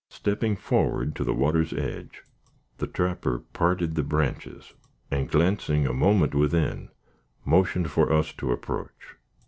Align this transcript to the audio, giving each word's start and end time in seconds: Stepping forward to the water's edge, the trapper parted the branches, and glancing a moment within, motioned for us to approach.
Stepping 0.09 0.55
forward 0.55 1.15
to 1.15 1.23
the 1.23 1.31
water's 1.31 1.73
edge, 1.73 2.23
the 2.79 2.87
trapper 2.87 3.37
parted 3.37 3.93
the 3.93 4.01
branches, 4.01 4.73
and 5.11 5.29
glancing 5.29 5.85
a 5.85 5.93
moment 5.93 6.33
within, 6.33 6.89
motioned 7.45 7.91
for 7.91 8.11
us 8.11 8.33
to 8.33 8.51
approach. 8.51 9.17